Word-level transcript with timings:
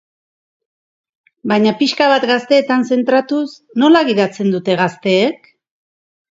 Baina 1.51 1.73
pixka 1.83 2.07
bat 2.13 2.25
gazteetan 2.33 2.87
zentratuz, 2.95 3.45
nola 3.85 4.05
gidatzen 4.11 4.53
dute 4.59 4.81
gazteek? 4.85 5.57